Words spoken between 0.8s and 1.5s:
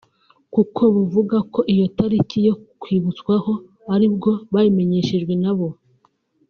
buvuga